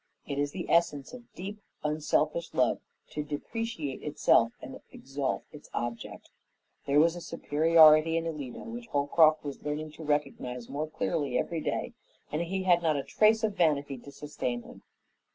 It 0.25 0.39
is 0.39 0.49
the 0.51 0.67
essence 0.67 1.13
of 1.13 1.31
deep, 1.35 1.61
unselfish 1.83 2.55
love 2.55 2.79
to 3.11 3.21
depreciate 3.21 4.01
itself 4.01 4.51
and 4.59 4.79
exalt 4.91 5.43
its 5.51 5.69
object. 5.75 6.31
There 6.87 6.99
was 6.99 7.15
a 7.15 7.21
superiority 7.21 8.17
in 8.17 8.25
Alida 8.25 8.63
which 8.63 8.87
Holcroft 8.87 9.43
was 9.43 9.61
learning 9.61 9.91
to 9.91 10.03
recognize 10.03 10.67
more 10.69 10.87
clearly 10.89 11.37
every 11.37 11.61
day, 11.61 11.93
and 12.31 12.41
he 12.41 12.63
had 12.63 12.81
not 12.81 12.97
a 12.97 13.03
trace 13.03 13.43
of 13.43 13.55
vanity 13.55 13.95
to 13.99 14.11
sustain 14.11 14.63
him. 14.63 14.81